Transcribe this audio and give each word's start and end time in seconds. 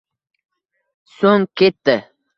So‘ng 1.19 1.47
ketdi. 1.57 1.99